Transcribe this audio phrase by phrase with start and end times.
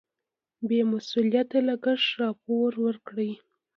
[0.67, 3.31] بې مسؤلیته لګښت راپور ورکړي.